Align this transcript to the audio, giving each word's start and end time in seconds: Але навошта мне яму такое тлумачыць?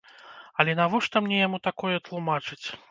Але 0.63 0.75
навошта 0.81 1.23
мне 1.27 1.37
яму 1.47 1.57
такое 1.71 1.95
тлумачыць? 2.11 2.65